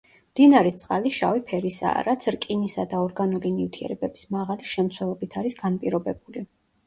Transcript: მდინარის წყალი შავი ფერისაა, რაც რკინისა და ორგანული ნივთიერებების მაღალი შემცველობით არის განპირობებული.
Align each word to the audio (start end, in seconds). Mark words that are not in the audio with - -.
მდინარის 0.27 0.77
წყალი 0.77 1.09
შავი 1.17 1.41
ფერისაა, 1.49 1.99
რაც 2.07 2.25
რკინისა 2.37 2.85
და 2.93 3.03
ორგანული 3.03 3.51
ნივთიერებების 3.57 4.25
მაღალი 4.37 4.69
შემცველობით 4.73 5.37
არის 5.43 5.59
განპირობებული. 5.63 6.45